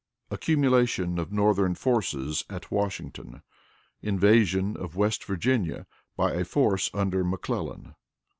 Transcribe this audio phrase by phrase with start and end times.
[0.31, 3.43] Accumulation of Northern Forces at Washington.
[4.01, 5.85] Invasion of West Virginia
[6.17, 7.93] by a Force under McClellan.